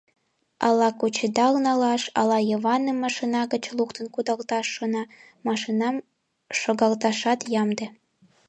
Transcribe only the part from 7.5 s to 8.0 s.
ямде.